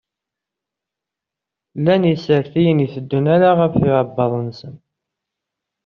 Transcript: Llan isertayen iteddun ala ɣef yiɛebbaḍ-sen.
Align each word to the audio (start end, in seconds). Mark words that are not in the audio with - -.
Llan 1.77 2.03
isertayen 2.13 2.83
iteddun 2.85 3.25
ala 3.35 3.49
ɣef 3.59 3.73
yiɛebbaḍ-sen. 3.81 4.75